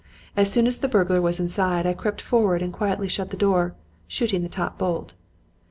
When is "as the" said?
0.65-0.87